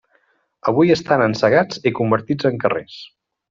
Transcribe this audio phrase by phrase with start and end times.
[0.71, 3.01] Avui estan encegats i convertits en carrers.